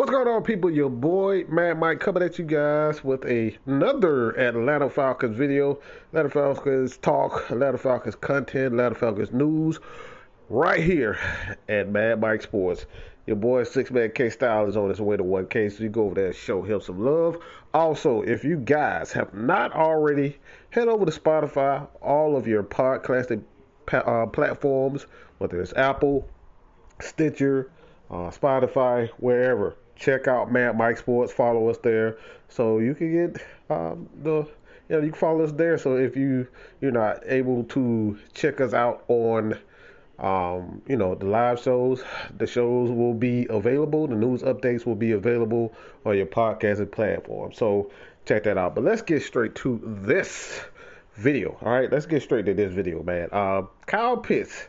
[0.00, 0.70] What's going on, people?
[0.70, 5.78] Your boy Mad Mike coming at you guys with a, another Atlanta Falcons video.
[6.08, 9.78] Atlanta Falcons talk, Atlanta Falcons content, Atlanta Falcons news,
[10.48, 11.18] right here
[11.68, 12.86] at Mad Mike Sports.
[13.26, 16.04] Your boy Six Man K Style is on his way to 1K, so you go
[16.04, 17.36] over there and show him some love.
[17.74, 20.38] Also, if you guys have not already,
[20.70, 23.42] head over to Spotify, all of your podcasting
[23.92, 25.04] uh, platforms,
[25.36, 26.26] whether it's Apple,
[27.02, 27.70] Stitcher,
[28.10, 31.32] uh, Spotify, wherever check out Mad Mike Sports.
[31.32, 32.18] Follow us there,
[32.48, 34.48] so you can get um, the
[34.88, 35.78] you know you can follow us there.
[35.78, 36.48] So if you
[36.80, 39.56] you're not able to check us out on
[40.18, 42.02] um, you know the live shows,
[42.38, 44.08] the shows will be available.
[44.08, 45.72] The news updates will be available
[46.04, 47.52] on your podcasting platform.
[47.52, 47.92] So
[48.24, 48.74] check that out.
[48.74, 50.60] But let's get straight to this
[51.14, 51.56] video.
[51.62, 53.28] All right, let's get straight to this video, man.
[53.30, 54.66] Uh, Kyle Pitts.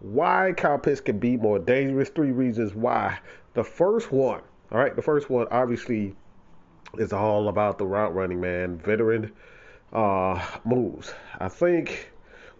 [0.00, 2.08] Why Kyle Pitts can be more dangerous?
[2.08, 3.20] Three reasons why.
[3.54, 4.40] The first one
[4.72, 6.14] all right, the first one obviously
[6.96, 8.78] is all about the route running, man.
[8.78, 9.30] Veteran
[9.92, 11.12] uh, moves.
[11.38, 12.10] I think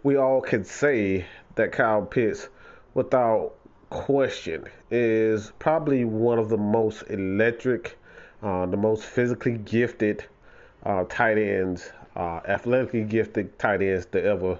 [0.03, 1.25] we all can say
[1.55, 2.49] that Kyle Pitts,
[2.93, 3.55] without
[3.89, 7.97] question, is probably one of the most electric,
[8.43, 10.23] uh, the most physically gifted
[10.83, 14.59] uh, tight ends, uh, athletically gifted tight ends to ever,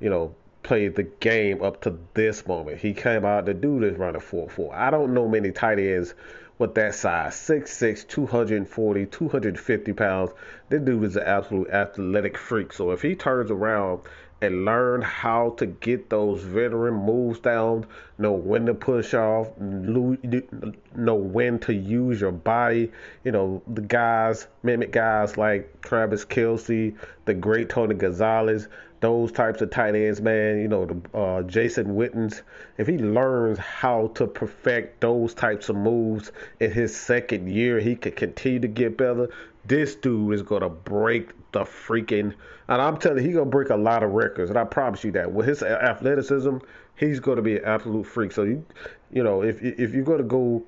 [0.00, 2.78] you know, play the game up to this moment.
[2.78, 4.74] He came out to do this running 4 4.
[4.74, 6.14] I don't know many tight ends
[6.58, 10.30] with that size 6'6, 240, 250 pounds.
[10.68, 12.72] This dude is an absolute athletic freak.
[12.72, 14.02] So if he turns around
[14.40, 17.86] and learn how to get those veteran moves down,
[18.18, 22.92] know when to push off, know when to use your body.
[23.24, 26.94] You know, the guys, mimic guys like Travis Kelce,
[27.24, 28.68] the great Tony Gonzalez,
[29.00, 32.40] those types of tight ends, man, you know, the uh, Jason Wittens,
[32.78, 37.96] if he learns how to perfect those types of moves in his second year, he
[37.96, 39.28] could continue to get better.
[39.64, 42.34] This dude is gonna break the freaking,
[42.68, 45.12] and I'm telling you, he's gonna break a lot of records, and I promise you
[45.12, 45.32] that.
[45.32, 46.58] With his athleticism,
[46.96, 48.32] he's gonna be an absolute freak.
[48.32, 48.64] So you,
[49.12, 50.62] you know, if if you're gonna go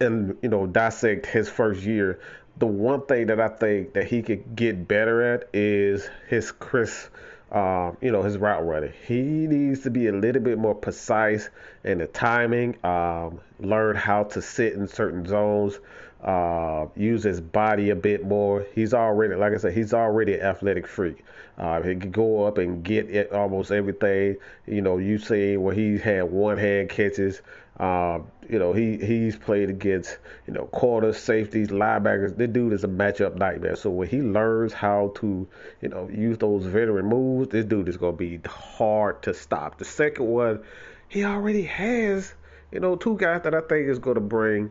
[0.00, 2.20] and you know dissect his first year,
[2.58, 7.08] the one thing that I think that he could get better at is his Chris
[7.52, 8.92] um, you know, his route running.
[9.06, 11.48] He needs to be a little bit more precise
[11.84, 15.78] in the timing, um, learn how to sit in certain zones,
[16.22, 18.66] uh, use his body a bit more.
[18.74, 21.24] He's already, like I said, he's already an athletic freak.
[21.58, 24.36] Uh, he can go up and get it, almost everything.
[24.66, 27.42] You know, you see where he had one hand catches.
[27.80, 32.36] Um, you know, he he's played against you know quarters, safeties, linebackers.
[32.36, 33.74] This dude is a matchup nightmare.
[33.74, 35.48] So when he learns how to
[35.80, 39.78] you know use those veteran moves, this dude is gonna be hard to stop.
[39.78, 40.62] The second one,
[41.08, 42.34] he already has
[42.70, 44.70] you know two guys that I think is gonna bring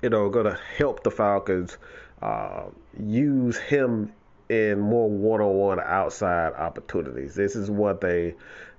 [0.00, 1.76] you know gonna help the Falcons
[2.22, 2.64] uh,
[2.98, 4.10] use him
[4.48, 7.34] in more one-on-one outside opportunities.
[7.34, 8.34] This is what they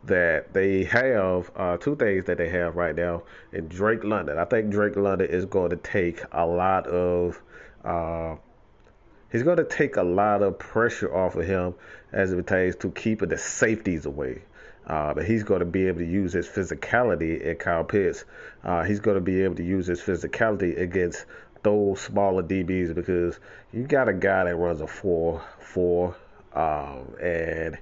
[0.05, 4.37] that they have, uh, two things that they have right now in Drake London.
[4.37, 7.41] I think Drake London is going to take a lot of,
[7.83, 8.35] uh,
[9.31, 11.75] he's going to take a lot of pressure off of him
[12.13, 14.43] as it pertains to keeping the safeties away.
[14.85, 18.23] Uh, but he's going to be able to use his physicality at Kyle Pitts.
[18.63, 21.25] Uh, he's going to be able to use his physicality against
[21.63, 23.39] those smaller DBs because
[23.73, 26.15] you got a guy that runs a 4 4,
[26.53, 27.77] um, and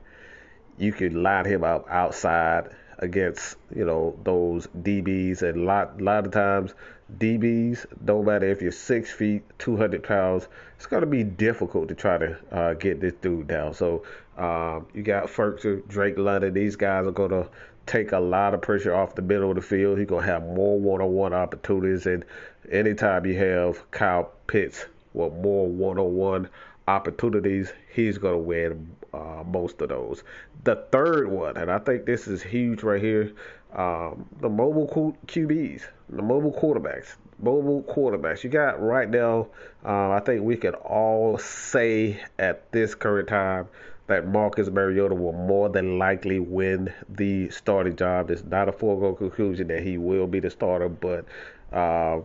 [0.78, 2.70] you could line him up outside
[3.00, 6.74] against you know those DBs and a lot lot of times
[7.18, 11.96] DBs don't matter if you're six feet 200 pounds it's going to be difficult to
[11.96, 13.74] try to uh, get this dude down.
[13.74, 14.04] So
[14.38, 17.48] um, you got Firkser Drake London these guys are going to
[17.86, 20.00] take a lot of pressure off the middle of the field.
[20.00, 22.26] He's going to have more one-on-one opportunities and
[22.72, 26.50] anytime you have Kyle Pitts with more one-on-one
[26.88, 30.24] opportunities, he's going to win uh, most of those.
[30.64, 33.32] The third one, and I think this is huge right here,
[33.74, 37.16] um, the mobile QBs, the mobile quarterbacks.
[37.40, 38.44] Mobile quarterbacks.
[38.44, 39.48] You got right now,
[39.84, 43.68] uh, I think we can all say at this current time
[44.08, 48.30] that Marcus Mariota will more than likely win the starting job.
[48.30, 51.26] It's not a foregone conclusion that he will be the starter, but
[51.74, 52.20] uh,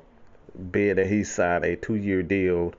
[0.71, 2.75] being that he signed a two year deal,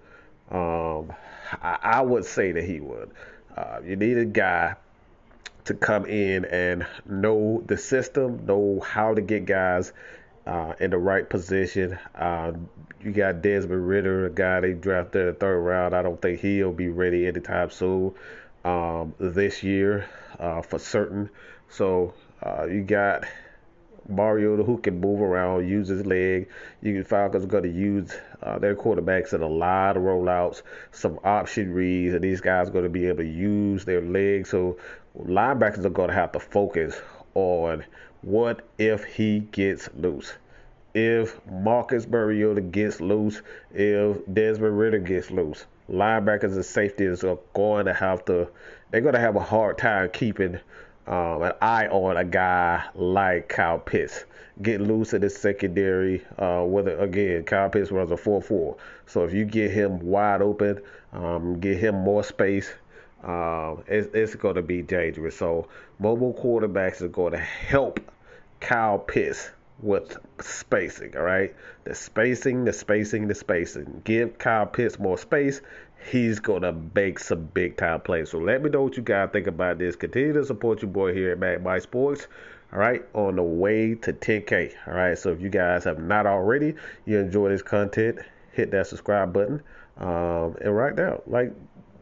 [0.52, 1.14] um,
[1.62, 3.12] I, I would say that he would.
[3.56, 4.76] Uh, you need a guy
[5.66, 9.94] to come in and know the system, know how to get guys
[10.46, 11.98] uh, in the right position.
[12.16, 12.54] Uh,
[13.02, 15.96] you got Desmond Ridder, a guy they drafted in the third round.
[15.96, 18.14] I don't think he'll be ready anytime soon
[18.64, 20.08] um, this year
[20.40, 21.30] uh, for certain.
[21.70, 22.14] So
[22.44, 23.26] uh, you got
[24.08, 26.50] Mariota who can move around, use his leg.
[26.82, 30.62] You can Falcons going to use uh, their quarterbacks in a lot of rollouts,
[30.92, 34.50] some option reads, and these guys are going to be able to use their legs.
[34.50, 34.78] So
[35.18, 37.00] linebackers are going to have to focus
[37.36, 37.84] on
[38.22, 40.34] what if he gets loose.
[40.94, 43.42] If Marcus Mariota gets loose,
[43.74, 48.50] if Desmond Ridder gets loose, linebackers and safeties are going to have to,
[48.90, 50.60] they're going to have a hard time keeping
[51.08, 54.26] um, an eye on a guy like Kyle Pitts.
[54.62, 56.24] Get loose at the secondary.
[56.38, 58.78] Uh, whether again, Kyle Pitts runs a 4-4,
[59.08, 60.82] so if you get him wide open,
[61.14, 62.72] um, get him more space,
[63.24, 65.38] um, it's, it's going to be dangerous.
[65.38, 65.68] So
[66.00, 68.00] mobile quarterbacks are going to help
[68.60, 69.50] Kyle Pitts
[69.82, 71.16] with spacing.
[71.18, 74.02] All right, the spacing, the spacing, the spacing.
[74.04, 75.62] Give Kyle Pitts more space.
[76.10, 78.30] He's gonna make some big time plays.
[78.30, 79.96] So let me know what you guys think about this.
[79.96, 82.28] Continue to support your boy here at Mad Mike Sports.
[82.74, 84.74] All right, on the way to 10K.
[84.88, 86.76] All right, so if you guys have not already,
[87.06, 88.20] you enjoy this content,
[88.54, 89.62] hit that subscribe button.
[89.98, 91.54] Um, and right now, like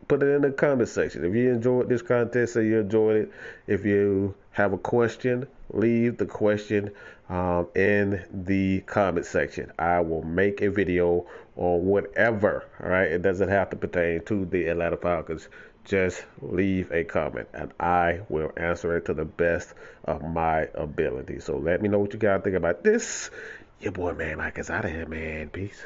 [0.09, 1.23] put it in the comment section.
[1.23, 3.31] If you enjoyed this content, say you enjoyed it.
[3.67, 6.91] If you have a question, leave the question
[7.29, 9.71] um, in the comment section.
[9.77, 12.65] I will make a video on whatever.
[12.83, 15.47] All right, it doesn't have to pertain to the Atlanta Falcons.
[15.85, 19.73] Just leave a comment and I will answer it to the best
[20.05, 21.39] of my ability.
[21.39, 23.29] So let me know what you guys think about this.
[23.79, 25.49] Your boy, man, Mike is out of here, man.
[25.49, 25.81] Peace.